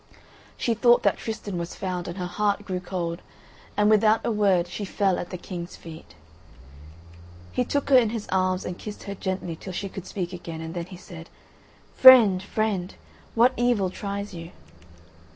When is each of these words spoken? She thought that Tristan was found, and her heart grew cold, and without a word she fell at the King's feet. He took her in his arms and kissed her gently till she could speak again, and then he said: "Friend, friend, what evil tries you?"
She 0.57 0.73
thought 0.73 1.03
that 1.03 1.17
Tristan 1.17 1.59
was 1.59 1.75
found, 1.75 2.07
and 2.07 2.17
her 2.17 2.25
heart 2.25 2.65
grew 2.65 2.79
cold, 2.79 3.21
and 3.77 3.87
without 3.87 4.25
a 4.25 4.31
word 4.31 4.67
she 4.67 4.83
fell 4.83 5.19
at 5.19 5.29
the 5.29 5.37
King's 5.37 5.75
feet. 5.75 6.15
He 7.51 7.63
took 7.63 7.89
her 7.91 7.97
in 7.97 8.09
his 8.09 8.27
arms 8.29 8.65
and 8.65 8.79
kissed 8.79 9.03
her 9.03 9.13
gently 9.13 9.55
till 9.55 9.73
she 9.73 9.89
could 9.89 10.07
speak 10.07 10.33
again, 10.33 10.59
and 10.59 10.73
then 10.73 10.87
he 10.87 10.97
said: 10.97 11.29
"Friend, 11.93 12.41
friend, 12.41 12.95
what 13.35 13.53
evil 13.57 13.91
tries 13.91 14.33
you?" 14.33 14.49